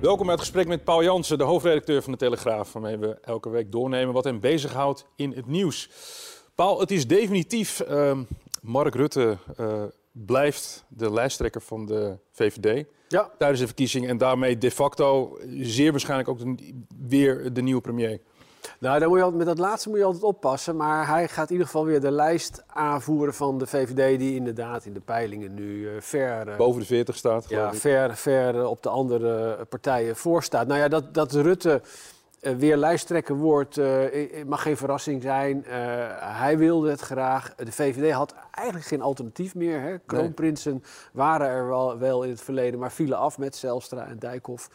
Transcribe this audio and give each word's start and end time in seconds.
Welkom 0.00 0.26
bij 0.26 0.34
het 0.34 0.44
gesprek 0.44 0.66
met 0.66 0.84
Paul 0.84 1.02
Jansen, 1.02 1.38
de 1.38 1.44
hoofdredacteur 1.44 2.02
van 2.02 2.12
de 2.12 2.18
Telegraaf, 2.18 2.72
waarmee 2.72 2.98
we 2.98 3.18
elke 3.20 3.48
week 3.50 3.72
doornemen 3.72 4.14
wat 4.14 4.24
hem 4.24 4.40
bezighoudt 4.40 5.06
in 5.16 5.32
het 5.32 5.46
nieuws. 5.46 5.90
Paul, 6.54 6.80
het 6.80 6.90
is 6.90 7.06
definitief. 7.06 7.82
Uh, 7.90 8.18
Mark 8.62 8.94
Rutte 8.94 9.36
uh, 9.60 9.82
blijft 10.12 10.84
de 10.88 11.12
lijsttrekker 11.12 11.60
van 11.60 11.86
de 11.86 12.18
VVD 12.32 12.86
ja. 13.08 13.30
tijdens 13.38 13.60
de 13.60 13.66
verkiezingen 13.66 14.08
en 14.08 14.18
daarmee 14.18 14.58
de 14.58 14.70
facto 14.70 15.38
zeer 15.60 15.90
waarschijnlijk 15.90 16.28
ook 16.28 16.38
de, 16.38 16.84
weer 17.08 17.52
de 17.52 17.62
nieuwe 17.62 17.80
premier. 17.80 18.20
Nou, 18.78 18.98
dan 18.98 19.08
moet 19.08 19.18
je 19.18 19.24
altijd, 19.24 19.44
met 19.44 19.56
dat 19.56 19.66
laatste 19.66 19.88
moet 19.88 19.98
je 19.98 20.04
altijd 20.04 20.22
oppassen. 20.22 20.76
Maar 20.76 21.08
hij 21.08 21.28
gaat 21.28 21.46
in 21.46 21.52
ieder 21.52 21.66
geval 21.66 21.84
weer 21.84 22.00
de 22.00 22.10
lijst 22.10 22.62
aanvoeren 22.66 23.34
van 23.34 23.58
de 23.58 23.66
VVD... 23.66 24.18
die 24.18 24.34
inderdaad 24.34 24.84
in 24.84 24.92
de 24.92 25.00
peilingen 25.00 25.54
nu 25.54 25.88
uh, 25.88 25.90
ver... 26.00 26.48
Uh, 26.48 26.56
Boven 26.56 26.80
de 26.80 26.86
40 26.86 27.16
staat, 27.16 27.48
Ja, 27.48 27.74
ver, 27.74 28.16
ver 28.16 28.54
uh, 28.54 28.70
op 28.70 28.82
de 28.82 28.88
andere 28.88 29.58
partijen 29.68 30.16
voorstaat. 30.16 30.66
Nou 30.66 30.80
ja, 30.80 30.88
dat, 30.88 31.14
dat 31.14 31.32
Rutte 31.32 31.80
weer 32.40 32.76
lijsttrekker 32.76 33.36
wordt, 33.36 33.80
mag 34.46 34.62
geen 34.62 34.76
verrassing 34.76 35.22
zijn. 35.22 35.64
hij 36.18 36.58
wilde 36.58 36.90
het 36.90 37.00
graag. 37.00 37.54
De 37.54 37.72
VVD 37.72 38.12
had 38.12 38.34
eigenlijk 38.50 38.88
geen 38.88 39.02
alternatief 39.02 39.54
meer. 39.54 39.80
Hè. 39.80 39.98
Kroonprinsen 39.98 40.72
nee. 40.72 40.82
waren 41.12 41.46
er 41.46 41.66
wel, 41.66 41.98
wel 41.98 42.22
in 42.22 42.30
het 42.30 42.40
verleden... 42.40 42.80
maar 42.80 42.92
vielen 42.92 43.18
af 43.18 43.38
met 43.38 43.56
Zelstra 43.56 44.06
en 44.06 44.18
Dijkhoff. 44.18 44.68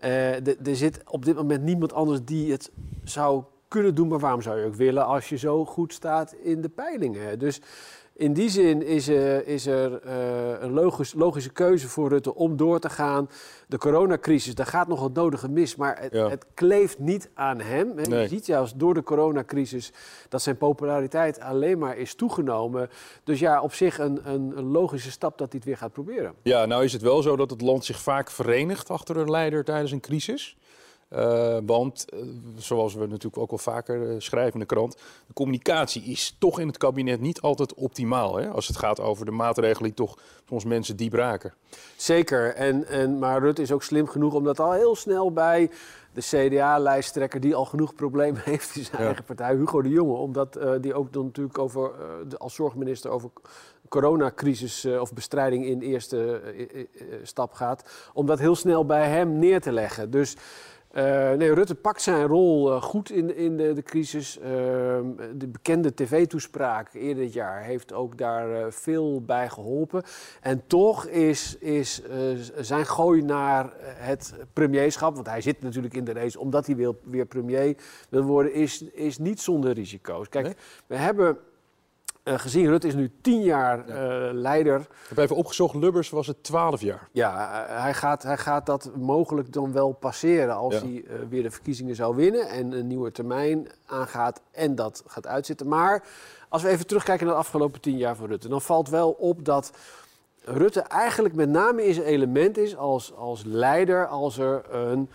Uh, 0.00 0.46
er 0.46 0.76
zit 0.76 1.00
op 1.06 1.24
dit 1.24 1.36
moment 1.36 1.62
niemand 1.62 1.92
anders 1.92 2.24
die 2.24 2.52
het 2.52 2.70
zou 3.04 3.44
kunnen 3.68 3.94
doen. 3.94 4.08
Maar 4.08 4.18
waarom 4.18 4.42
zou 4.42 4.60
je 4.60 4.66
ook 4.66 4.74
willen 4.74 5.06
als 5.06 5.28
je 5.28 5.36
zo 5.36 5.64
goed 5.64 5.92
staat 5.92 6.32
in 6.32 6.60
de 6.60 6.68
peilingen? 6.68 7.38
Dus 7.38 7.60
in 8.16 8.32
die 8.32 8.48
zin 8.48 8.82
is, 8.82 9.08
uh, 9.08 9.46
is 9.46 9.66
er 9.66 10.00
uh, 10.06 10.10
een 10.60 10.72
logisch, 10.72 11.14
logische 11.14 11.52
keuze 11.52 11.88
voor 11.88 12.08
Rutte 12.08 12.34
om 12.34 12.56
door 12.56 12.78
te 12.78 12.90
gaan. 12.90 13.28
De 13.68 13.78
coronacrisis, 13.78 14.54
daar 14.54 14.66
gaat 14.66 14.88
nog 14.88 15.02
het 15.02 15.14
nodige 15.14 15.48
mis, 15.48 15.76
maar 15.76 16.00
het, 16.00 16.12
Ja. 16.12 16.28
het 16.28 16.46
kleeft 16.54 16.98
niet 16.98 17.30
aan 17.34 17.60
hem. 17.60 17.94
Nee. 17.94 18.20
Je 18.22 18.28
ziet 18.28 18.46
juist 18.46 18.78
door 18.78 18.94
de 18.94 19.02
coronacrisis 19.02 19.92
dat 20.28 20.42
zijn 20.42 20.56
populariteit 20.56 21.40
alleen 21.40 21.78
maar 21.78 21.96
is 21.96 22.14
toegenomen. 22.14 22.88
Dus 23.24 23.38
ja, 23.38 23.62
op 23.62 23.72
zich 23.74 23.98
een, 23.98 24.20
een, 24.24 24.52
een 24.56 24.70
logische 24.70 25.10
stap 25.10 25.38
dat 25.38 25.48
hij 25.48 25.56
het 25.58 25.64
weer 25.64 25.76
gaat 25.76 25.92
proberen. 25.92 26.34
Ja, 26.42 26.66
nou 26.66 26.84
is 26.84 26.92
het 26.92 27.02
wel 27.02 27.22
zo 27.22 27.36
dat 27.36 27.50
het 27.50 27.60
land 27.60 27.84
zich 27.84 28.00
vaak 28.00 28.30
verenigt 28.30 28.90
achter 28.90 29.16
een 29.16 29.30
leider 29.30 29.64
tijdens 29.64 29.92
een 29.92 30.00
crisis. 30.00 30.56
Eh, 31.08 31.58
want, 31.66 32.10
eh, 32.10 32.18
zoals 32.56 32.94
we 32.94 33.00
natuurlijk 33.06 33.38
ook 33.38 33.50
wel 33.50 33.58
vaker 33.58 34.10
eh, 34.10 34.14
schrijven 34.18 34.52
in 34.52 34.60
de 34.60 34.66
krant, 34.66 34.92
de 35.26 35.32
communicatie 35.34 36.02
is 36.02 36.36
toch 36.38 36.60
in 36.60 36.66
het 36.66 36.76
kabinet 36.78 37.20
niet 37.20 37.40
altijd 37.40 37.74
optimaal. 37.74 38.36
Hè? 38.36 38.48
Als 38.48 38.66
het 38.66 38.76
gaat 38.76 39.00
over 39.00 39.24
de 39.24 39.30
maatregelen 39.30 39.82
die 39.82 39.94
toch 40.06 40.18
soms 40.48 40.64
mensen 40.64 40.96
diep 40.96 41.12
raken. 41.12 41.54
Zeker, 41.96 42.54
en, 42.54 42.86
en, 42.86 43.18
maar 43.18 43.40
Rutte 43.40 43.62
is 43.62 43.72
ook 43.72 43.82
slim 43.82 44.06
genoeg 44.08 44.34
om 44.34 44.44
dat 44.44 44.60
al 44.60 44.72
heel 44.72 44.96
snel 44.96 45.32
bij 45.32 45.70
de 46.12 46.20
CDA-lijsttrekker... 46.20 47.40
die 47.40 47.54
al 47.54 47.64
genoeg 47.64 47.94
problemen 47.94 48.42
heeft 48.50 48.76
in 48.76 48.84
zijn 48.84 49.00
Ja. 49.02 49.06
eigen 49.06 49.24
partij, 49.24 49.54
Hugo 49.54 49.82
de 49.82 49.88
Jonge... 49.88 50.16
omdat 50.16 50.58
die 50.80 50.94
ook 50.94 51.12
dan 51.12 51.24
natuurlijk 51.24 51.58
over, 51.58 51.90
de- 52.28 52.38
als 52.38 52.54
zorgminister 52.54 53.10
over 53.10 53.30
coronacrisis 53.88 54.86
of 54.86 55.12
bestrijding 55.12 55.64
in 55.66 55.80
eerste 55.80 56.40
stap 57.22 57.52
gaat... 57.52 58.10
om 58.12 58.26
dat 58.26 58.38
heel 58.38 58.56
snel 58.56 58.86
bij 58.86 59.08
hem 59.08 59.38
neer 59.38 59.60
te 59.60 59.72
leggen. 59.72 60.10
Dus... 60.10 60.36
eh, 60.96 61.32
nee, 61.32 61.54
Rutte 61.54 61.74
pakt 61.74 62.02
zijn 62.02 62.26
rol 62.26 62.72
eh, 62.72 62.82
goed 62.82 63.10
in, 63.10 63.36
in 63.36 63.56
de, 63.56 63.72
de 63.72 63.82
crisis. 63.82 64.38
Ehm, 64.38 65.04
de 65.34 65.46
bekende 65.46 65.94
tv-toespraak 65.94 66.94
eerder 66.94 67.24
dit 67.24 67.32
jaar 67.32 67.62
heeft 67.62 67.92
ook 67.92 68.18
daar 68.18 68.54
eh, 68.54 68.66
veel 68.70 69.22
bij 69.22 69.48
geholpen. 69.48 70.02
En 70.40 70.62
toch 70.66 71.06
is, 71.06 71.56
is 71.58 72.02
zijn 72.56 72.86
gooi 72.86 73.22
naar 73.22 73.72
het 73.82 74.34
premierschap, 74.52 75.14
want 75.14 75.26
hij 75.26 75.40
zit 75.40 75.62
natuurlijk 75.62 75.94
in 75.94 76.04
de 76.04 76.12
race 76.12 76.40
omdat 76.40 76.66
hij 76.66 76.76
wil, 76.76 77.00
weer 77.04 77.26
premier 77.26 77.76
wil 78.08 78.22
worden, 78.22 78.52
is, 78.52 78.82
is 78.82 79.18
niet 79.18 79.40
zonder 79.40 79.72
risico's. 79.72 80.28
Kijk, 80.28 80.44
Nee? 80.44 80.54
we 80.86 80.96
hebben 80.96 81.38
eh, 82.26 82.38
gezien, 82.38 82.66
Rutte 82.66 82.86
is 82.86 82.94
nu 82.94 83.10
tien 83.20 83.42
jaar 83.42 83.88
eh, 83.88 84.32
leider. 84.32 84.80
Ik 84.80 84.86
heb 85.08 85.18
even 85.18 85.36
opgezocht, 85.36 85.74
Lubbers 85.74 86.10
was 86.10 86.26
het 86.26 86.42
12 86.42 86.80
jaar. 86.80 87.08
Ja, 87.12 87.64
eh, 87.66 87.82
hij 87.82 87.94
gaat, 87.94 88.22
hij 88.22 88.38
gaat 88.38 88.66
dat 88.66 88.90
mogelijk 88.96 89.52
dan 89.52 89.72
wel 89.72 89.92
passeren 89.92 90.54
als 90.54 90.74
Ja. 90.74 90.80
hij 90.80 91.04
weer 91.28 91.42
de 91.42 91.50
verkiezingen 91.50 91.94
zou 91.94 92.16
winnen 92.16 92.48
en 92.48 92.72
een 92.72 92.86
nieuwe 92.86 93.12
termijn 93.12 93.68
aangaat 93.86 94.40
en 94.50 94.74
dat 94.74 95.02
gaat 95.06 95.26
uitzitten. 95.26 95.68
Maar 95.68 96.04
als 96.48 96.62
we 96.62 96.68
even 96.68 96.86
terugkijken 96.86 97.26
naar 97.26 97.34
de 97.34 97.40
afgelopen 97.40 97.80
tien 97.80 97.96
jaar 97.96 98.16
van 98.16 98.26
Rutte, 98.26 98.48
dan 98.48 98.62
valt 98.62 98.88
wel 98.88 99.10
op 99.10 99.44
dat 99.44 99.70
Rutte 100.44 100.80
eigenlijk 100.80 101.34
met 101.34 101.48
name 101.48 101.86
in 101.86 101.94
zijn 101.94 102.06
element 102.06 102.58
is 102.58 102.76
als, 102.76 103.14
als 103.14 103.42
leider 103.44 104.06
als 104.06 104.38
er 104.38 104.74
een 104.74 105.10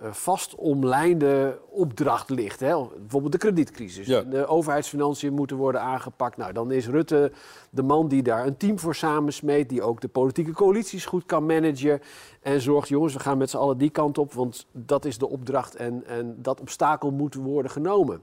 vast 0.00 0.54
omlijnde 0.54 1.58
opdracht 1.70 2.30
ligt. 2.30 2.60
Hè? 2.60 2.74
Bijvoorbeeld 2.98 3.32
de 3.32 3.38
kredietcrisis. 3.38 4.06
Ja. 4.06 4.22
De 4.22 4.46
overheidsfinanciën 4.46 5.32
moeten 5.32 5.56
worden 5.56 5.80
aangepakt. 5.80 6.36
Nou, 6.36 6.52
dan 6.52 6.72
is 6.72 6.88
Rutte 6.88 7.32
de 7.70 7.82
man 7.82 8.08
die 8.08 8.22
daar 8.22 8.46
een 8.46 8.56
team 8.56 8.78
voor 8.78 8.94
samensmeet, 8.94 9.68
die 9.68 9.82
ook 9.82 10.00
de 10.00 10.08
politieke 10.08 10.52
coalities 10.52 11.06
goed 11.06 11.26
kan 11.26 11.46
managen 11.46 12.00
en 12.42 12.60
zorgt, 12.60 12.88
jongens, 12.88 13.14
we 13.14 13.20
gaan 13.20 13.38
met 13.38 13.50
z'n 13.50 13.56
allen 13.56 13.78
die 13.78 13.90
kant 13.90 14.18
op, 14.18 14.32
want 14.32 14.66
dat 14.72 15.04
is 15.04 15.18
de 15.18 15.28
opdracht 15.28 15.74
en, 15.74 16.06
en 16.06 16.36
dat 16.38 16.60
obstakel 16.60 17.10
moet 17.10 17.34
worden 17.34 17.70
genomen. 17.70 18.22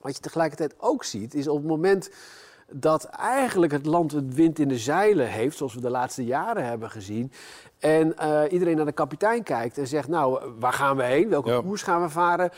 Wat 0.00 0.14
je 0.14 0.22
tegelijkertijd 0.22 0.74
ook 0.78 1.04
ziet, 1.04 1.34
is 1.34 1.48
op 1.48 1.56
het 1.56 1.66
moment 1.66 2.10
dat 2.70 3.04
eigenlijk 3.04 3.72
het 3.72 3.86
land 3.86 4.12
het 4.12 4.34
wind 4.34 4.58
in 4.58 4.68
de 4.68 4.78
zeilen 4.78 5.26
heeft, 5.28 5.56
zoals 5.56 5.74
we 5.74 5.80
de 5.80 5.90
laatste 5.90 6.24
jaren 6.24 6.64
hebben 6.66 6.90
gezien, 6.90 7.32
en 7.78 8.18
eh, 8.18 8.40
iedereen 8.52 8.76
naar 8.76 8.84
de 8.84 8.92
kapitein 8.92 9.42
kijkt 9.42 9.78
en 9.78 9.86
zegt, 9.86 10.08
nou, 10.08 10.40
waar 10.58 10.72
gaan 10.72 10.96
we 10.96 11.02
heen? 11.02 11.28
Welke 11.28 11.50
Ja. 11.50 11.60
koers 11.60 11.82
gaan 11.82 12.02
we 12.02 12.08
varen? 12.08 12.50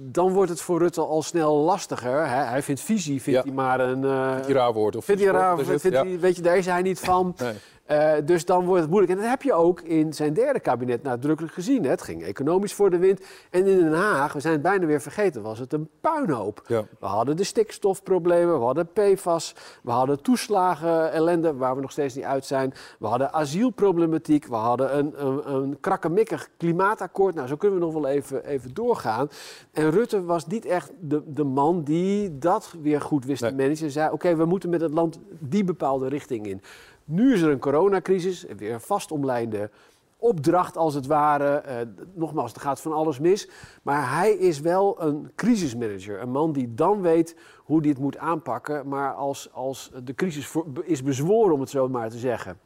Dan 0.00 0.32
wordt 0.32 0.50
het 0.50 0.60
voor 0.60 0.78
Rutte 0.78 1.00
al 1.00 1.22
snel 1.22 1.54
lastiger. 1.56 2.26
Hè? 2.28 2.34
Hij 2.44 2.62
vindt 2.62 2.80
visie, 2.80 3.22
vindt 3.22 3.38
Ja. 3.38 3.44
hij 3.46 3.54
maar 3.54 3.80
een... 3.80 4.04
eh, 4.04 4.30
Vindt 4.32 4.46
hij 4.46 4.54
raar 4.54 4.72
woord? 4.72 4.96
Of 4.96 5.04
Vindt 5.04 5.22
hij 5.22 5.30
raar, 5.32 5.56
het? 5.58 5.66
vindt 5.66 5.96
Ja. 5.96 6.04
hij, 6.04 6.18
weet 6.20 6.36
je, 6.36 6.42
daar 6.42 6.56
is 6.56 6.66
hij 6.66 6.82
niet 6.82 7.00
van. 7.00 7.34
Nee. 7.38 7.52
Eh, 7.88 8.12
dus 8.24 8.44
dan 8.44 8.64
wordt 8.64 8.80
het 8.80 8.90
moeilijk. 8.90 9.12
En 9.12 9.18
dat 9.18 9.30
heb 9.30 9.42
je 9.42 9.52
ook 9.52 9.80
in 9.80 10.12
zijn 10.12 10.32
derde 10.32 10.60
kabinet 10.60 11.02
nadrukkelijk 11.02 11.54
gezien. 11.54 11.84
Hè. 11.84 11.90
Het 11.90 12.02
ging 12.02 12.22
economisch 12.22 12.74
voor 12.74 12.90
de 12.90 12.98
wind. 12.98 13.20
En 13.50 13.66
in 13.66 13.78
Den 13.78 13.92
Haag, 13.92 14.32
we 14.32 14.40
zijn 14.40 14.52
het 14.52 14.62
bijna 14.62 14.86
weer 14.86 15.00
vergeten, 15.00 15.42
was 15.42 15.58
het 15.58 15.72
een 15.72 15.88
puinhoop. 16.00 16.62
Ja. 16.66 16.84
We 17.00 17.06
hadden 17.06 17.36
de 17.36 17.44
stikstofproblemen, 17.44 18.58
we 18.58 18.64
hadden 18.64 18.88
PFAS, 18.92 19.54
we 19.82 19.90
hadden 19.90 20.22
toeslagen 20.22 21.12
ellende 21.12 21.54
waar 21.54 21.74
we 21.74 21.80
nog 21.80 21.90
steeds 21.90 22.14
niet 22.14 22.24
uit 22.24 22.44
zijn. 22.44 22.72
We 22.98 23.06
hadden 23.06 23.32
asielproblematiek, 23.32 24.46
we 24.46 24.54
hadden 24.54 24.98
een, 24.98 25.26
een, 25.26 25.54
een 25.54 25.80
krakkemikkig 25.80 26.48
klimaatakkoord. 26.56 27.34
Nou, 27.34 27.48
zo 27.48 27.56
kunnen 27.56 27.78
we 27.78 27.84
nog 27.84 27.94
wel 27.94 28.06
even, 28.06 28.44
even 28.44 28.74
doorgaan. 28.74 29.28
En 29.72 29.90
Rutte 29.90 30.24
was 30.24 30.46
niet 30.46 30.64
echt 30.64 30.90
de, 31.00 31.22
de 31.26 31.44
man 31.44 31.82
die 31.82 32.38
dat 32.38 32.74
weer 32.82 33.00
goed 33.00 33.24
wist 33.24 33.40
Nee. 33.42 33.50
te 33.50 33.56
managen. 33.56 33.84
En 33.84 33.90
zei, 33.92 34.10
oké, 34.10 34.36
we 34.36 34.44
moeten 34.44 34.70
met 34.70 34.80
het 34.80 34.92
land 34.92 35.18
die 35.38 35.64
bepaalde 35.64 36.08
richting 36.08 36.46
in. 36.46 36.62
Nu 37.10 37.32
is 37.32 37.40
er 37.40 37.50
een 37.50 37.58
coronacrisis, 37.58 38.44
weer 38.56 38.72
een 38.72 38.80
vastomlijnde 38.80 39.70
opdracht 40.16 40.76
als 40.76 40.94
het 40.94 41.06
ware. 41.06 41.56
Eh, 41.56 41.76
nogmaals, 42.14 42.54
er 42.54 42.60
gaat 42.60 42.80
van 42.80 42.92
alles 42.92 43.18
mis. 43.18 43.48
Maar 43.82 44.14
hij 44.14 44.32
is 44.32 44.60
wel 44.60 45.02
een 45.02 45.30
crisismanager. 45.34 46.20
Een 46.20 46.30
man 46.30 46.52
die 46.52 46.74
dan 46.74 47.00
weet 47.00 47.36
hoe 47.64 47.86
het 47.86 47.98
moet 47.98 48.18
aanpakken. 48.18 48.88
Maar 48.88 49.14
als, 49.14 49.52
als 49.52 49.90
de 50.04 50.14
crisis 50.14 50.54
is 50.82 51.02
bezworen, 51.02 51.54
om 51.54 51.60
het 51.60 51.70
zo 51.70 51.88
maar 51.88 52.10
te 52.10 52.18
zeggen. 52.18 52.58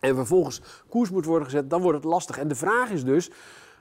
En 0.00 0.14
vervolgens 0.14 0.62
koers 0.88 1.10
moet 1.10 1.24
worden 1.24 1.44
gezet, 1.44 1.70
dan 1.70 1.82
wordt 1.82 1.98
het 1.98 2.06
lastig. 2.06 2.38
En 2.38 2.48
de 2.48 2.54
vraag 2.54 2.90
is 2.90 3.04
dus, 3.04 3.30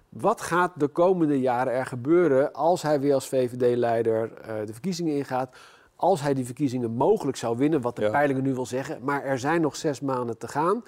wat 0.10 0.42
gaat 0.42 0.72
de 0.76 0.88
komende 0.88 1.40
jaren 1.40 1.74
er 1.74 1.86
gebeuren 1.86 2.54
als 2.54 2.82
hij 2.82 3.00
weer 3.00 3.14
als 3.14 3.28
VVD-leider 3.28 4.34
eh, 4.34 4.66
de 4.66 4.74
verkiezingen 4.74 5.16
ingaat? 5.16 5.56
Als 6.00 6.22
hij 6.22 6.34
die 6.34 6.46
verkiezingen 6.46 6.92
mogelijk 6.92 7.38
zou 7.38 7.58
winnen, 7.58 7.82
wat 7.82 7.96
de 7.96 8.02
Ja. 8.02 8.10
peilingen 8.10 8.44
nu 8.44 8.54
wil 8.54 8.66
zeggen. 8.66 9.00
Maar 9.02 9.24
er 9.24 9.40
zijn 9.40 9.62
nog 9.62 9.76
zes 9.76 10.02
maanden 10.02 10.38
te 10.38 10.48
gaan, 10.48 10.84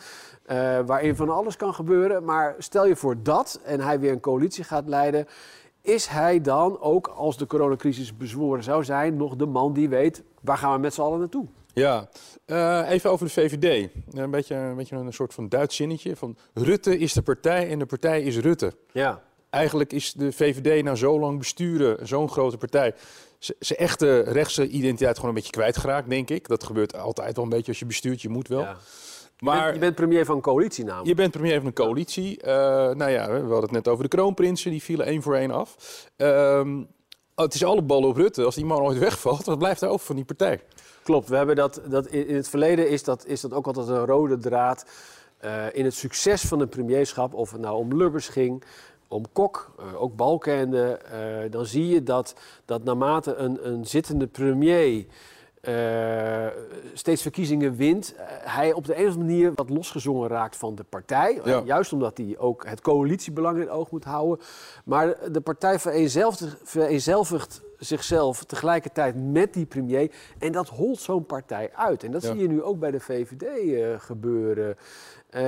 eh, 0.46 0.80
waarin 0.86 1.16
van 1.16 1.30
alles 1.30 1.56
kan 1.56 1.74
gebeuren. 1.74 2.24
Maar 2.24 2.56
stel 2.58 2.86
je 2.88 2.96
voor 2.96 3.24
dat 3.24 3.60
en 3.64 3.80
hij 3.82 4.00
weer 4.00 4.12
een 4.12 4.20
coalitie 4.20 4.64
gaat 4.64 4.88
leiden. 4.88 5.28
is 5.82 6.08
hij 6.08 6.42
dan 6.42 6.80
ook, 6.82 7.08
als 7.08 7.38
de 7.38 7.46
coronacrisis 7.46 8.18
bezworen 8.18 8.64
zou 8.64 8.84
zijn, 8.84 9.18
nog 9.18 9.36
de 9.36 9.46
man 9.46 9.74
die 9.74 9.90
weet 9.90 10.24
waar 10.42 10.58
gaan 10.58 10.74
we 10.74 10.80
met 10.80 10.94
z'n 10.94 11.02
allen 11.02 11.20
naartoe? 11.20 11.46
Ja, 11.74 12.10
uh, 12.46 12.90
even 12.90 13.12
over 13.12 13.26
de 13.26 13.32
VVD. 13.32 13.90
Een 14.12 14.32
beetje, 14.32 14.56
een 14.56 14.76
beetje 14.76 14.96
een 14.96 15.14
soort 15.14 15.34
van 15.34 15.50
Duits 15.50 15.76
zinnetje 15.76 16.16
van 16.16 16.36
Rutte 16.54 16.98
is 16.98 17.14
de 17.14 17.22
partij 17.22 17.70
en 17.70 17.80
de 17.80 17.86
partij 17.86 18.22
is 18.22 18.38
Rutte. 18.38 18.74
Ja. 18.92 19.22
Eigenlijk 19.50 19.94
is 19.94 20.14
de 20.14 20.32
VVD 20.32 20.84
nou 20.84 20.98
zo 20.98 21.20
lang 21.20 21.38
besturen, 21.38 22.08
zo'n 22.08 22.30
grote 22.30 22.58
partij, 22.58 22.94
zijn 23.40 23.80
echte 23.80 24.20
rechtse 24.20 24.68
identiteit 24.68 25.16
gewoon 25.16 25.30
een 25.30 25.36
beetje 25.36 25.52
kwijtgeraakt, 25.52 26.10
denk 26.10 26.30
ik. 26.30 26.48
Dat 26.48 26.64
gebeurt 26.64 26.96
altijd 26.96 27.36
wel 27.36 27.46
een 27.46 27.52
beetje 27.52 27.68
als 27.68 27.80
je 27.80 27.86
bestuurt, 27.86 28.22
je 28.22 28.30
moet 28.30 28.48
wel. 28.48 28.62
Ja. 28.62 28.78
Maar, 29.40 29.56
je 29.56 29.62
bent, 29.64 29.74
je, 29.74 29.80
bent, 29.80 29.96
premier 29.96 30.26
van 30.26 30.36
een 30.36 30.42
coalitie 30.42 30.84
namelijk. 30.84 31.08
Je 31.08 31.16
bent 31.16 31.32
premier 31.32 31.58
van 31.58 31.66
een 31.66 31.74
coalitie. 31.74 32.40
Uh, 32.44 32.48
nou 32.92 33.10
ja, 33.10 33.28
we 33.28 33.40
hadden 33.40 33.62
het 33.62 33.72
net 33.72 33.88
over 33.88 34.04
de 34.04 34.10
kroonprinsen, 34.10 34.72
die 34.72 34.84
vielen 34.84 35.06
één 35.06 35.22
voor 35.22 35.36
één 35.36 35.52
af. 35.52 35.76
Uh, 36.18 36.78
het 37.36 37.54
is 37.54 37.64
alle 37.64 37.82
ballen 37.82 38.10
op 38.10 38.16
Rutte. 38.16 38.44
Als 38.44 38.56
die 38.56 38.66
man 38.66 38.82
ooit 38.82 38.98
wegvalt, 38.98 39.46
wat 39.46 39.58
blijft 39.58 39.82
er 39.82 39.90
over 39.90 40.06
van 40.06 40.16
die 40.16 40.26
partij? 40.26 40.62
Klopt, 41.04 41.30
we 41.30 41.36
hebben 41.36 41.56
dat, 41.56 41.82
dat 41.86 42.08
in 42.08 42.36
het 42.36 42.50
verleden 42.50 42.90
is 42.90 43.04
dat, 43.04 43.26
is 43.26 43.42
dat 43.42 43.54
ook 43.54 43.68
altijd 43.68 43.88
een 43.88 44.06
rode 44.06 44.38
draad 44.38 44.86
uh, 45.46 45.64
in 45.72 45.86
het 45.86 45.94
succes 45.94 46.42
van 46.42 46.60
een 46.60 46.70
premierschap. 46.70 47.34
Of 47.34 47.52
het 47.52 47.62
nou 47.62 47.78
om 47.78 47.98
Lubbers 47.98 48.28
ging, 48.28 48.64
om 49.10 49.26
Kok, 49.34 49.72
uh, 49.80 50.02
ook 50.02 50.16
Balkende. 50.16 51.00
Uh, 51.14 51.52
dan 51.52 51.66
zie 51.66 51.88
je 51.88 52.04
dat, 52.04 52.36
dat 52.66 52.84
naarmate 52.84 53.36
een, 53.36 53.68
een 53.68 53.86
zittende 53.86 54.28
premier 54.28 55.06
uh, 55.62 56.48
steeds 56.94 57.22
verkiezingen 57.22 57.76
wint, 57.76 58.14
uh, 58.14 58.22
hij 58.28 58.74
op 58.74 58.86
de 58.86 58.96
een 58.96 59.08
of 59.08 59.14
andere 59.14 59.26
manier 59.26 59.52
wat 59.56 59.70
losgezongen 59.70 60.30
raakt 60.30 60.56
van 60.56 60.76
de 60.76 60.84
partij. 60.84 61.42
Ja. 61.44 61.62
juist 61.66 61.94
omdat 61.94 62.18
hij 62.18 62.36
ook 62.38 62.66
het 62.66 62.82
coalitiebelang 62.82 63.56
in 63.56 63.62
het 63.62 63.70
oog 63.70 63.92
moet 63.92 64.04
houden. 64.04 64.46
Maar 64.86 65.32
de 65.32 65.42
partij 65.42 65.80
vereenzelvigt, 65.80 66.56
vereenzelvigt 66.64 67.62
zichzelf 67.78 68.44
tegelijkertijd 68.44 69.16
met 69.32 69.54
die 69.54 69.66
premier. 69.66 70.12
En 70.38 70.52
dat 70.52 70.70
holt 70.70 71.00
zo'n 71.00 71.26
partij 71.26 71.72
uit. 71.74 72.04
En 72.04 72.12
dat 72.12 72.22
ja. 72.22 72.32
zie 72.32 72.42
je 72.42 72.48
nu 72.48 72.64
ook 72.64 72.80
bij 72.80 72.92
de 72.92 73.00
VVD 73.00 73.44
eh, 73.44 74.00
gebeuren. 74.00 74.78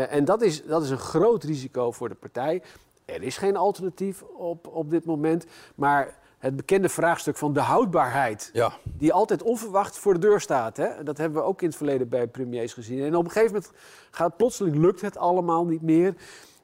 en 0.09 0.25
dat 0.25 0.41
is, 0.41 0.65
dat 0.65 0.83
is 0.83 0.89
een 0.89 0.97
groot 0.97 1.43
risico 1.43 1.91
voor 1.91 2.09
de 2.09 2.15
partij. 2.15 2.61
Er 3.05 3.23
is 3.23 3.37
geen 3.37 3.55
alternatief 3.55 4.23
op, 4.23 4.67
op 4.67 4.89
dit 4.89 5.05
moment. 5.05 5.45
Maar 5.75 6.19
het 6.41 6.55
bekende 6.55 6.89
vraagstuk 6.89 7.37
van 7.37 7.53
de 7.53 7.59
houdbaarheid. 7.59 8.49
Ja. 8.53 8.71
Die 8.83 9.13
altijd 9.13 9.43
onverwacht 9.43 9.97
voor 9.97 10.13
de 10.13 10.19
deur 10.19 10.41
staat. 10.41 10.77
Hè? 10.77 11.03
Dat 11.03 11.17
hebben 11.17 11.41
we 11.41 11.47
ook 11.47 11.61
in 11.61 11.67
het 11.67 11.77
verleden 11.77 12.09
bij 12.09 12.27
premiers 12.27 12.73
gezien. 12.73 13.03
En 13.03 13.15
op 13.15 13.25
een 13.25 13.31
gegeven 13.31 13.53
moment 13.53 13.71
gaat 14.11 14.37
plotseling 14.37 14.75
lukt 14.75 15.01
het 15.01 15.17
allemaal 15.17 15.65
niet 15.65 15.81
meer. 15.81 16.15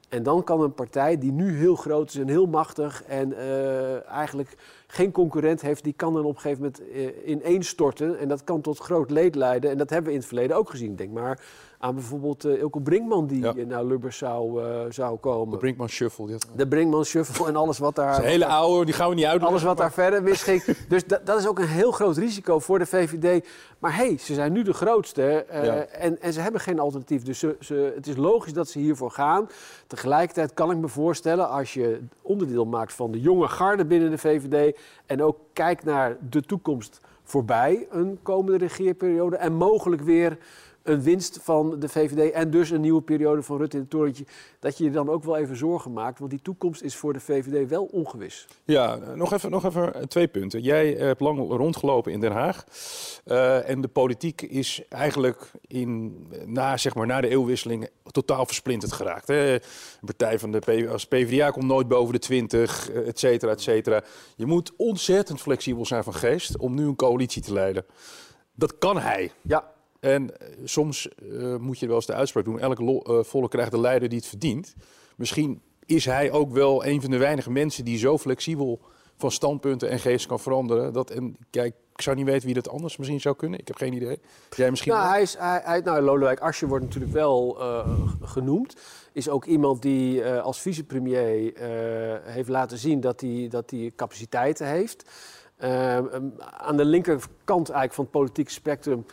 En 0.10 0.24
dan 0.24 0.44
kan 0.44 0.62
een 0.62 0.74
partij 0.74 1.18
die 1.18 1.32
nu 1.32 1.58
heel 1.58 1.76
groot 1.76 2.10
is 2.10 2.16
en 2.16 2.28
heel 2.28 2.46
machtig 2.46 3.04
en 3.04 3.32
uh, 3.32 4.10
eigenlijk 4.10 4.58
geen 4.88 5.12
concurrent 5.12 5.62
heeft, 5.62 5.84
die 5.84 5.94
kan 5.94 6.14
dan 6.14 6.26
op 6.26 6.36
een 6.36 6.42
gegeven 6.42 6.64
moment 6.64 6.82
uh, 6.82 7.30
ineenstorten. 7.30 8.20
En 8.20 8.28
dat 8.28 8.44
kan 8.44 8.62
tot 8.62 8.78
groot 8.78 9.12
leed 9.12 9.36
leiden. 9.36 9.72
En 9.72 9.78
dat 9.78 9.90
hebben 9.90 10.08
we 10.08 10.14
in 10.14 10.20
het 10.20 10.28
verleden 10.28 10.58
ook 10.58 10.70
gezien. 10.70 10.96
Denk 10.96 11.12
maar 11.12 11.40
aan 11.80 11.96
bijvoorbeeld 11.96 12.46
uh, 12.46 12.60
Ilko 12.60 12.80
Brinkman 12.80 13.28
die 13.28 13.42
ja. 13.42 13.54
naar 13.66 13.84
Lubbers 13.84 14.18
zou, 14.18 14.64
uh, 14.64 14.82
zou 14.90 15.18
komen. 15.18 15.52
De 15.52 15.58
Brinkman 15.58 15.90
Shuffle. 15.90 16.28
Die 16.28 16.38
de 16.56 16.68
Brinkman 16.68 17.06
Shuffle 17.06 17.48
en 17.48 17.56
alles 17.56 17.78
wat 17.78 17.96
daar... 17.96 18.18
een 18.18 18.24
hele 18.24 18.46
oude, 18.46 18.86
die 18.86 18.94
gaan 18.94 19.10
we 19.10 19.16
niet 19.16 19.26
uit. 19.26 19.42
Alles 19.42 19.64
wat 19.64 19.78
daar 19.78 19.92
verder 19.92 20.24
misging. 20.24 20.64
dus 20.90 21.06
dat, 21.06 21.26
dat 21.26 21.40
is 21.40 21.48
ook 21.48 21.60
een 21.60 21.68
heel 21.68 21.92
groot 21.92 22.18
risico 22.18 22.60
voor 22.60 22.80
de 22.80 22.86
VVD. 22.86 23.48
Maar 23.80 23.96
hé, 23.96 24.06
hey, 24.06 24.18
ze 24.18 24.34
zijn 24.34 24.52
nu 24.52 24.64
de 24.64 24.74
grootste 24.74 25.46
uh, 25.52 25.66
ja. 25.66 25.76
en, 25.76 26.22
en 26.22 26.34
ze 26.34 26.40
hebben 26.40 26.62
geen 26.62 26.80
alternatief. 26.80 27.24
Dus 27.24 27.40
ze, 27.40 27.56
ze, 27.60 27.92
het 27.96 28.08
is 28.08 28.16
logisch 28.16 28.54
dat 28.54 28.70
ze 28.70 28.80
hiervoor 28.80 29.12
gaan. 29.12 29.50
Tegelijkertijd 29.88 30.54
kan 30.54 30.72
ik 30.72 30.78
me 30.78 30.88
voorstellen, 30.88 31.50
als 31.50 31.74
je 31.74 32.00
onderdeel 32.22 32.66
maakt 32.66 32.94
van 32.94 33.12
de 33.12 33.20
jonge 33.20 33.48
garde 33.48 33.86
binnen 33.86 34.10
de 34.10 34.18
VVD... 34.18 34.78
en 35.06 35.24
ook 35.24 35.38
kijkt 35.54 35.84
naar 35.84 36.18
de 36.30 36.42
toekomst 36.42 37.00
voorbij 37.24 37.88
een 37.90 38.20
komende 38.22 38.58
regeerperiode... 38.58 39.36
en 39.36 39.54
mogelijk 39.54 40.02
weer 40.02 40.38
een 40.88 41.02
winst 41.02 41.40
van 41.42 41.80
de 41.80 41.90
VVD 41.90 42.32
en 42.32 42.50
dus 42.50 42.70
een 42.70 42.82
nieuwe 42.82 43.02
periode 43.02 43.42
van 43.42 43.58
Rutte 43.58 43.76
in 43.76 43.82
het 43.82 43.92
torentje, 43.92 44.26
dat 44.60 44.78
je 44.78 44.84
je 44.84 44.92
dan 44.92 45.10
ook 45.10 45.24
wel 45.24 45.38
even 45.38 45.58
zorgen 45.58 45.94
maakt. 45.94 46.20
Want 46.20 46.32
die 46.32 46.42
toekomst 46.42 46.82
is 46.82 46.96
voor 46.96 47.14
de 47.14 47.20
VVD 47.20 47.70
wel 47.70 47.84
ongewis. 47.84 48.48
Ja, 48.64 48.96
nog 48.96 49.34
even, 49.34 49.52
nog 49.52 49.66
even 49.66 50.10
twee 50.10 50.28
punten. 50.28 50.62
Jij 50.62 50.92
hebt 50.92 51.22
lang 51.22 51.50
rondgelopen 51.50 52.12
in 52.12 52.20
Den 52.20 52.32
Haag. 52.32 52.64
Uh, 53.26 53.70
en 53.70 53.82
de 53.82 53.88
politiek 53.88 54.42
is 54.42 54.82
eigenlijk 54.90 55.52
in, 55.68 56.16
na, 56.46 56.78
zeg 56.78 56.96
maar, 56.96 57.08
na 57.08 57.22
de 57.22 57.30
eeuwwisseling 57.30 57.90
totaal 58.12 58.46
versplinterd 58.46 58.92
geraakt. 58.92 59.28
Hè? 59.28 59.36
De 59.36 59.62
partij 60.06 60.40
van 60.40 60.52
de 60.52 60.60
PvdA, 60.60 60.92
als 60.92 61.08
PvdA 61.08 61.50
komt 61.50 61.66
nooit 61.66 61.88
boven 61.88 62.14
de 62.14 62.20
20, 62.20 62.92
et 62.92 63.20
cetera, 63.20 63.52
et 63.52 63.62
cetera. 63.62 64.04
Je 64.36 64.46
moet 64.46 64.74
ontzettend 64.78 65.42
flexibel 65.42 65.86
zijn 65.86 66.04
van 66.04 66.14
geest 66.14 66.58
om 66.58 66.74
nu 66.76 66.86
een 66.86 66.96
coalitie 66.96 67.42
te 67.42 67.54
leiden. 67.54 67.86
Dat 68.54 68.78
kan 68.78 69.00
hij. 69.00 69.32
Ja. 69.42 69.76
En 70.00 70.40
eh, 70.40 70.48
soms 70.64 71.10
uh, 71.24 71.56
moet 71.56 71.80
je 71.80 71.88
wel 71.88 71.96
eens 71.96 72.06
de 72.06 72.14
uitspraak 72.14 72.46
doen: 72.46 72.60
elke 72.60 72.84
uh, 72.84 73.24
volk 73.24 73.52
krijgt 73.52 73.72
de 73.72 73.80
leider 73.80 74.10
die 74.10 74.18
het 74.18 74.28
verdient. 74.28 74.76
Misschien 75.16 75.62
is 75.86 76.06
hij 76.06 76.32
ook 76.32 76.52
wel 76.52 76.86
een 76.86 77.02
van 77.02 77.12
de 77.12 77.18
weinige 77.18 77.52
mensen 77.52 77.86
die 77.86 77.98
zo 77.98 78.18
flexibel 78.18 78.82
van 79.16 79.32
standpunten 79.32 79.90
en 79.90 80.00
geest 80.00 80.26
kan 80.26 80.40
veranderen. 80.40 80.94
Dat, 80.94 81.10
en 81.10 81.38
kijk, 81.50 81.76
ik 81.96 82.02
zou 82.02 82.16
niet 82.16 82.26
weten 82.26 82.46
wie 82.46 82.56
dat 82.56 82.70
anders 82.70 82.98
misschien 82.98 83.22
zou 83.22 83.36
kunnen. 83.36 83.60
Ik 83.60 83.68
heb 83.68 83.78
geen 83.78 83.94
idee. 83.94 84.20
Jij 84.56 84.70
misschien. 84.70 84.92
Nou, 84.92 85.10
hij 85.10 85.22
is, 85.22 85.36
hij, 85.38 85.62
hij, 85.64 85.80
nou 85.80 86.02
Lodewijk 86.02 86.40
Asscher 86.40 86.68
wordt 86.68 86.84
natuurlijk 86.84 87.14
wel 87.14 87.58
genoemd. 88.22 88.76
Is 89.14 89.30
ook 89.30 89.46
iemand 89.46 89.82
die 89.82 90.26
als 90.26 90.62
vicepremier 90.62 91.52
heeft 92.24 92.50
laten 92.50 92.78
zien 92.78 93.00
dat 93.00 93.22
hij, 93.22 93.48
dat 93.50 93.70
hij 93.70 93.92
capaciteiten 93.96 94.68
heeft. 94.68 95.10
aan 96.40 96.78
de 96.78 96.86
linkerkant 96.86 97.70
eigenlijk 97.70 97.94
van 97.94 98.04
het 98.04 98.14
politieke 98.14 98.52
spectrum 98.52 99.06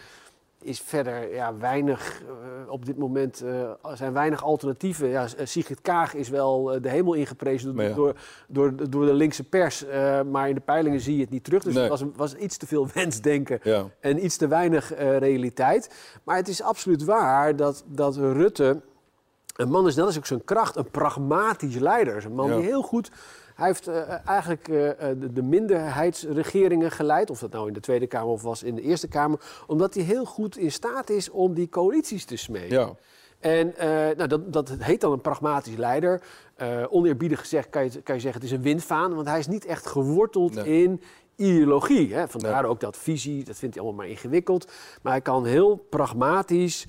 is 0.64 0.80
verder 0.80 1.34
ja, 1.34 1.56
weinig, 1.56 2.22
uh, 2.22 2.72
op 2.72 2.86
dit 2.86 2.96
moment 2.96 3.42
uh, 3.44 3.70
zijn 3.94 4.12
weinig 4.12 4.44
alternatieven. 4.44 5.08
Ja, 5.08 5.26
eh, 5.36 5.46
Sigrid 5.46 5.80
Kaag 5.80 6.14
is 6.14 6.28
wel 6.28 6.78
de 6.80 6.88
hemel 6.88 7.14
ingeprezen 7.14 7.74
door, 7.74 7.84
ja. 7.84 7.94
door, 7.94 8.14
door, 8.48 8.90
door, 8.90 9.06
de 9.06 9.14
linkse 9.14 9.44
pers, 9.44 9.84
maar 10.30 10.48
in 10.48 10.54
de 10.54 10.60
peilingen 10.60 11.00
zie 11.00 11.14
je 11.14 11.20
het 11.20 11.30
niet 11.30 11.44
terug. 11.44 11.62
Dus 11.62 11.74
nee. 11.74 11.82
het 11.82 11.90
was, 11.90 12.04
was 12.16 12.34
iets 12.34 12.56
te 12.56 12.66
veel 12.66 12.88
wensdenken 12.94 13.58
ja. 13.62 13.84
en 14.00 14.24
iets 14.24 14.36
te 14.36 14.48
weinig 14.48 14.92
realiteit. 14.98 15.90
Maar 16.24 16.36
het 16.36 16.48
is 16.48 16.62
absoluut 16.62 17.04
waar 17.04 17.56
dat, 17.56 17.84
dat 17.86 18.16
Rutte, 18.16 18.80
een 19.54 19.70
man 19.70 19.86
is, 19.86 19.94
dat 19.94 20.08
is 20.08 20.16
ook 20.16 20.26
zijn 20.26 20.44
kracht, 20.44 20.76
een 20.76 20.90
pragmatisch 20.90 21.78
leider. 21.78 22.24
Een 22.24 22.34
man 22.34 22.48
ja. 22.48 22.56
die 22.56 22.64
heel 22.64 22.82
goed 22.82 23.10
hij 23.54 23.66
heeft 23.66 23.88
uh, 23.88 24.28
eigenlijk 24.28 24.68
uh, 24.68 24.90
de, 24.98 25.32
de, 25.32 25.42
minderheidsregeringen 25.42 26.90
geleid, 26.90 27.30
of 27.30 27.38
dat 27.38 27.52
nou 27.52 27.66
in 27.68 27.72
de 27.72 27.80
Tweede 27.80 28.06
Kamer 28.06 28.32
of 28.32 28.42
was 28.42 28.62
in 28.62 28.74
de 28.74 28.82
Eerste 28.82 29.08
Kamer, 29.08 29.40
omdat 29.66 29.94
hij 29.94 30.02
heel 30.02 30.24
goed 30.24 30.56
in 30.56 30.72
staat 30.72 31.10
is 31.10 31.30
om 31.30 31.54
die 31.54 31.68
coalities 31.68 32.24
te 32.24 32.36
smeden. 32.36 32.78
Ja. 32.78 32.94
En 33.38 33.66
uh, 33.68 33.84
nou, 34.16 34.26
dat, 34.26 34.52
dat 34.52 34.70
heet 34.78 35.00
dan 35.00 35.12
een 35.12 35.20
pragmatisch 35.20 35.76
leider. 35.76 36.22
oneerbiedig 36.88 37.40
gezegd 37.40 37.70
kan 37.70 37.84
je, 37.84 38.02
kan 38.02 38.14
je 38.14 38.20
zeggen 38.20 38.40
het 38.40 38.50
is 38.50 38.56
een 38.56 38.62
windvaan, 38.62 39.14
want 39.14 39.28
hij 39.28 39.38
is 39.38 39.46
niet 39.46 39.64
echt 39.64 39.86
geworteld 39.86 40.54
nee. 40.54 40.82
in 40.82 41.00
ideologie. 41.36 42.14
Hè? 42.14 42.28
Vandaar 42.28 42.62
nee. 42.62 42.70
ook 42.70 42.80
dat 42.80 42.96
visie, 42.96 43.44
dat 43.44 43.56
vindt 43.56 43.74
hij 43.74 43.84
allemaal 43.84 44.04
maar 44.04 44.14
ingewikkeld. 44.14 44.72
Maar 45.02 45.12
hij 45.12 45.20
kan 45.20 45.44
heel 45.44 45.76
pragmatisch 45.76 46.86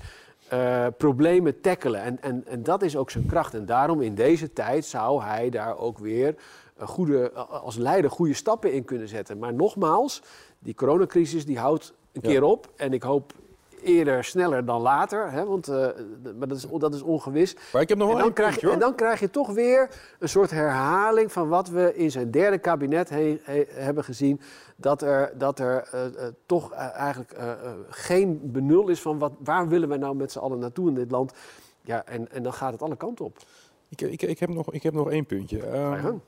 uh, 0.52 0.86
problemen 0.96 1.60
tackelen. 1.60 2.02
En, 2.02 2.22
en, 2.22 2.46
en 2.46 2.62
dat 2.62 2.82
is 2.82 2.96
ook 2.96 3.10
zijn 3.10 3.26
kracht. 3.26 3.54
En 3.54 3.66
daarom 3.66 4.00
in 4.00 4.14
deze 4.14 4.52
tijd 4.52 4.84
zou 4.84 5.22
hij 5.22 5.50
daar 5.50 5.78
ook 5.78 5.98
weer 5.98 6.34
een 6.76 6.86
goede, 6.86 7.32
als 7.32 7.76
leider 7.76 8.10
goede 8.10 8.34
stappen 8.34 8.72
in 8.72 8.84
kunnen 8.84 9.08
zetten. 9.08 9.38
Maar 9.38 9.54
nogmaals, 9.54 10.22
die 10.58 10.74
coronacrisis 10.74 11.46
die 11.46 11.58
houdt 11.58 11.94
een 12.12 12.20
ja. 12.22 12.28
keer 12.28 12.42
op. 12.42 12.72
En 12.76 12.92
ik 12.92 13.02
hoop 13.02 13.32
eerder 13.86 14.24
sneller 14.24 14.64
dan 14.64 14.80
later. 14.80 15.30
Hè, 15.30 15.44
want, 15.44 15.68
uh, 15.68 15.86
maar 16.38 16.48
dat 16.48 16.56
is, 16.56 16.66
dat 16.78 16.94
is 16.94 17.02
ongewis. 17.02 17.56
Maar 17.72 17.82
ik 17.82 17.88
heb 17.88 17.98
nog 17.98 18.08
wel 18.08 18.16
en, 18.16 18.22
dan 18.22 18.32
krijg 18.32 18.60
je, 18.60 18.70
en 18.70 18.78
dan 18.78 18.94
krijg 18.94 19.20
je 19.20 19.30
toch 19.30 19.50
weer 19.50 19.88
een 20.18 20.28
soort 20.28 20.50
herhaling 20.50 21.32
van 21.32 21.48
wat 21.48 21.68
we 21.68 21.94
in 21.94 22.10
zijn 22.10 22.30
derde 22.30 22.58
kabinet 22.58 23.08
he, 23.08 23.40
he, 23.42 23.64
hebben 23.68 24.04
gezien. 24.04 24.40
Dat 24.76 25.02
er, 25.02 25.32
dat 25.38 25.58
er 25.58 25.88
uh, 25.94 26.04
uh, 26.04 26.26
toch 26.46 26.72
eigenlijk 26.72 27.34
geen 27.88 28.40
benul 28.42 28.88
is 28.88 29.00
van 29.00 29.18
wat, 29.18 29.32
waar 29.38 29.68
willen 29.68 29.88
we 29.88 29.96
nou 29.96 30.16
met 30.16 30.32
z'n 30.32 30.38
allen 30.38 30.58
naartoe 30.58 30.88
in 30.88 30.94
dit 30.94 31.10
land. 31.10 31.32
Ja, 31.82 32.04
en, 32.04 32.32
en 32.32 32.42
dan 32.42 32.52
gaat 32.52 32.72
het 32.72 32.82
alle 32.82 32.96
kanten 32.96 33.24
op. 33.24 33.38
Ik, 33.88 34.00
ik, 34.00 34.22
ik, 34.22 34.38
heb, 34.38 34.48
nog, 34.48 34.72
ik 34.72 34.82
heb 34.82 34.94
nog 34.94 35.10
één 35.10 35.26
puntje. 35.26 35.78
Um, 35.78 36.22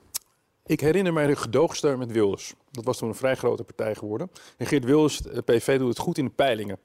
ik 0.69 0.79
herinner 0.79 1.13
mij 1.13 1.27
de 1.27 1.35
gedoogsteun 1.35 1.97
met 1.97 2.11
Wilders. 2.11 2.53
Dat 2.71 2.83
was 2.83 2.97
toen 2.97 3.09
een 3.09 3.15
vrij 3.15 3.35
grote 3.35 3.63
partij 3.63 3.95
geworden. 3.95 4.31
En 4.57 4.65
Geert 4.65 4.83
Wilders, 4.83 5.17
de 5.17 5.41
PV, 5.41 5.77
doet 5.77 5.87
het 5.87 5.97
goed 5.97 6.17
in 6.17 6.25
de 6.25 6.31
peilingen. 6.31 6.77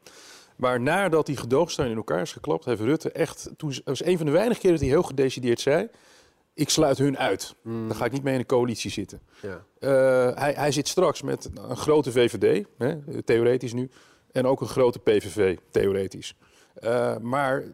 Maar 0.57 0.81
nadat 0.81 1.27
die 1.27 1.37
gedoogsteun 1.37 1.91
in 1.91 1.97
elkaar 1.97 2.21
is 2.21 2.33
geklapt, 2.33 2.65
heeft 2.65 2.81
Rutte 2.81 3.13
echt. 3.13 3.51
Toen 3.57 3.69
dat 3.69 3.83
was 3.85 4.05
een 4.05 4.17
van 4.17 4.27
de 4.27 4.33
weinige 4.33 4.61
keren 4.61 4.77
dat 4.77 4.87
hij 4.87 4.95
heel 4.95 5.03
gedecideerd 5.03 5.61
zei. 5.61 5.89
Ik 6.55 6.69
sluit 6.69 6.99
hun 6.99 7.19
uit. 7.19 7.55
Mm. 7.63 7.89
Dan 7.89 7.97
ga 7.97 8.05
ik 8.05 8.13
niet 8.13 8.23
mee 8.23 8.35
in 8.35 8.41
een 8.41 8.47
coalitie 8.47 8.91
zitten. 8.91 9.21
Ja. 9.43 9.65
Uh, 9.81 10.37
hij, 10.37 10.53
hij, 10.53 10.73
zit 10.73 10.89
straks 10.89 11.23
met 11.23 11.51
een 11.55 11.77
grote 11.77 12.13
VVD, 12.13 12.67
hè, 12.79 13.23
theoretisch 13.23 13.73
nu. 13.73 13.91
En 14.33 14.47
ook 14.47 14.61
een 14.61 14.67
grote 14.67 14.99
PVV, 14.99 15.57
theoretisch. 15.71 16.37
Uh, 16.83 17.17
maar 17.17 17.65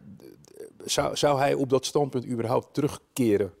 zou, 0.85 1.15
zou 1.15 1.39
hij 1.39 1.53
op 1.53 1.69
dat 1.69 1.85
standpunt 1.85 2.25
überhaupt 2.25 2.73
terugkeren? 2.73 3.53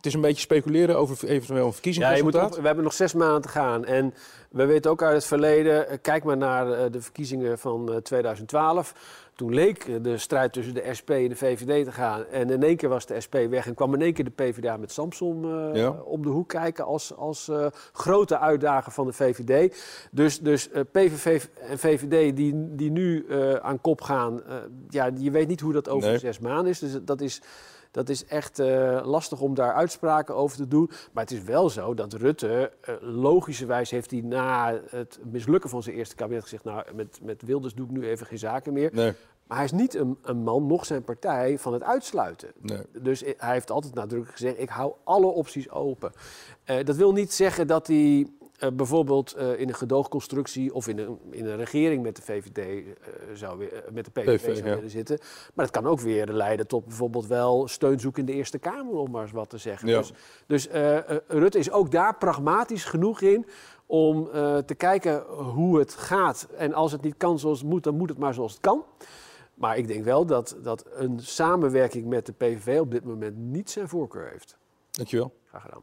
Het 0.00 0.08
is 0.08 0.14
een 0.14 0.20
beetje 0.20 0.40
speculeren 0.40 0.96
over 0.98 1.28
eventueel 1.28 1.58
een 1.58 1.64
Ja, 1.66 1.72
verkiezingsresultaat. 1.72 2.50
op- 2.56 2.60
we 2.60 2.66
hebben 2.66 2.84
nog 2.84 2.92
zes 2.92 3.14
maanden 3.14 3.42
te 3.42 3.48
gaan. 3.48 3.84
En 3.84 4.14
we 4.50 4.64
weten 4.66 4.90
ook 4.90 5.02
uit 5.02 5.14
het 5.14 5.24
verleden, 5.24 5.88
eh, 5.88 5.98
kijk 6.02 6.24
maar 6.24 6.36
naar 6.36 6.72
eh, 6.72 6.90
de 6.92 7.00
verkiezingen 7.00 7.58
van 7.58 7.90
eh, 7.92 7.96
2012. 7.96 8.94
Toen 9.34 9.54
leek 9.54 9.84
eh, 9.84 9.94
de 10.02 10.18
strijd 10.18 10.52
tussen 10.52 10.74
de 10.74 10.88
SP 10.98 11.10
en 11.10 11.28
de 11.28 11.36
VVD 11.36 11.84
te 11.84 11.92
gaan. 11.92 12.24
En 12.26 12.50
in 12.50 12.62
één 12.62 12.76
keer 12.76 12.88
was 12.88 13.06
de 13.06 13.20
SP 13.24 13.34
weg 13.50 13.66
en 13.66 13.74
kwam 13.74 13.94
in 13.94 14.02
één 14.02 14.12
keer 14.12 14.24
de 14.24 14.30
PvdA 14.30 14.76
met 14.76 14.92
Samson 14.92 15.44
eh, 15.44 15.80
Ja. 15.80 15.90
op 16.04 16.22
de 16.22 16.28
hoek 16.28 16.48
kijken 16.48 16.84
als, 16.84 17.16
als 17.16 17.48
eh, 17.48 17.66
grote 17.92 18.38
uitdager 18.38 18.92
van 18.92 19.06
de 19.06 19.12
VVD. 19.12 19.74
Dus, 20.10 20.38
dus 20.40 20.70
eh, 20.70 20.80
PVV 20.92 21.44
en 21.68 21.78
VVD 21.78 22.36
die, 22.36 22.52
die 22.76 22.90
nu 22.90 23.26
eh, 23.28 23.54
aan 23.54 23.80
kop 23.80 24.00
gaan, 24.00 24.42
eh, 24.46 24.54
ja, 24.88 25.10
je 25.16 25.30
weet 25.30 25.48
niet 25.48 25.60
hoe 25.60 25.72
dat 25.72 25.88
over 25.88 26.08
Nee. 26.08 26.18
zes 26.18 26.38
maanden 26.38 26.66
is. 26.70 26.78
Dus 26.78 26.98
dat 27.02 27.20
is... 27.20 27.42
Dat 27.90 28.08
is 28.08 28.24
echt 28.24 28.58
eh, 28.58 29.00
lastig 29.04 29.40
om 29.40 29.54
daar 29.54 29.74
uitspraken 29.74 30.34
over 30.34 30.56
te 30.56 30.68
doen. 30.68 30.90
Maar 31.12 31.22
het 31.24 31.32
is 31.32 31.42
wel 31.42 31.70
zo 31.70 31.94
dat 31.94 32.12
Rutte, 32.12 32.72
eh, 32.80 32.94
logischerwijs 33.00 33.90
heeft 33.90 34.10
hij 34.10 34.20
na 34.20 34.80
het 34.90 35.18
mislukken 35.24 35.70
van 35.70 35.82
zijn 35.82 35.96
eerste 35.96 36.14
kabinet 36.14 36.42
gezegd... 36.42 36.64
nou, 36.64 36.84
met, 36.94 37.18
met 37.22 37.42
Wilders 37.42 37.74
doe 37.74 37.86
ik 37.86 37.92
nu 37.92 38.08
even 38.08 38.26
geen 38.26 38.38
zaken 38.38 38.72
meer. 38.72 38.90
Nee, 38.92 39.12
Maar 39.46 39.56
hij 39.56 39.66
is 39.66 39.72
niet 39.72 39.94
een, 39.94 40.18
een 40.22 40.36
man, 40.42 40.66
nog 40.66 40.86
zijn 40.86 41.02
partij, 41.04 41.58
van 41.58 41.72
het 41.72 41.82
uitsluiten. 41.82 42.48
nee. 42.60 42.82
Dus 43.00 43.22
i- 43.22 43.34
hij 43.36 43.52
heeft 43.52 43.70
altijd 43.70 43.94
nadrukkelijk 43.94 44.38
gezegd, 44.38 44.58
ik 44.60 44.68
hou 44.68 44.92
alle 45.04 45.26
opties 45.26 45.70
open. 45.70 46.12
Eh, 46.64 46.84
dat 46.84 46.96
wil 46.96 47.12
niet 47.12 47.32
zeggen 47.32 47.66
dat 47.66 47.86
hij 47.86 48.26
eh, 48.60 48.70
bijvoorbeeld 48.72 49.32
eh, 49.32 49.60
in 49.60 49.68
een 49.68 49.74
gedoogconstructie... 49.74 50.74
of 50.74 50.88
in 50.88 50.98
een, 50.98 51.18
in 51.30 51.46
een 51.46 51.56
regering 51.56 52.02
met 52.02 52.16
de 52.16 52.22
VVD 52.22 52.58
eh, 52.58 52.84
zou 53.34 53.58
weer, 53.58 53.84
met 53.92 54.04
de 54.04 54.10
PVV 54.10 54.36
PVV, 54.36 54.56
zou 54.56 54.68
ja. 54.68 54.74
willen 54.74 54.90
zitten. 54.90 55.18
Maar 55.54 55.64
het 55.64 55.74
kan 55.74 55.86
ook 55.86 56.00
weer 56.00 56.26
leiden 56.26 56.66
tot 56.66 56.84
bijvoorbeeld 56.84 57.26
wel 57.26 57.68
steun 57.68 58.00
zoeken 58.00 58.20
in 58.20 58.26
de 58.26 58.32
Eerste 58.32 58.58
Kamer, 58.58 58.94
om 58.94 59.10
maar 59.10 59.22
eens 59.22 59.32
wat 59.32 59.50
te 59.50 59.58
zeggen. 59.58 59.88
Ja. 59.88 59.98
Dus, 59.98 60.12
dus 60.46 60.68
Rutte 61.28 61.58
is 61.58 61.70
ook 61.70 61.90
daar 61.90 62.16
pragmatisch 62.16 62.84
genoeg 62.84 63.20
in 63.20 63.46
om 63.86 64.28
te 64.66 64.74
kijken 64.76 65.22
hoe 65.28 65.78
het 65.78 65.94
gaat. 65.94 66.48
En 66.56 66.74
als 66.74 66.92
het 66.92 67.02
niet 67.02 67.16
kan 67.16 67.38
zoals 67.38 67.58
het 67.58 67.68
moet, 67.68 67.84
dan 67.84 67.96
moet 67.96 68.08
het 68.08 68.18
maar 68.18 68.34
zoals 68.34 68.52
het 68.52 68.60
kan. 68.60 68.84
Maar 69.54 69.76
ik 69.76 69.86
denk 69.86 70.04
wel 70.04 70.26
dat, 70.26 70.56
dat 70.62 70.86
een 70.92 71.20
samenwerking 71.20 72.06
met 72.06 72.26
de 72.26 72.32
PVV 72.32 72.80
op 72.80 72.90
dit 72.90 73.04
moment 73.04 73.36
niet 73.36 73.70
zijn 73.70 73.88
voorkeur 73.88 74.30
heeft. 74.30 74.56
Dankjewel. 74.90 75.32
Graag 75.48 75.62
gedaan. 75.62 75.82